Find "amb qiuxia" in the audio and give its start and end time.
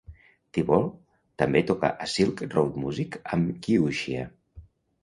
3.39-4.27